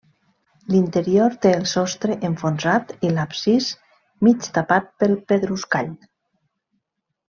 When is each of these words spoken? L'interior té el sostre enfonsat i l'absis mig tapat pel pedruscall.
L'interior 0.75 1.35
té 1.45 1.51
el 1.57 1.67
sostre 1.71 2.15
enfonsat 2.29 2.95
i 3.09 3.11
l'absis 3.17 3.69
mig 4.29 4.49
tapat 4.57 4.89
pel 5.05 5.15
pedruscall. 5.33 5.93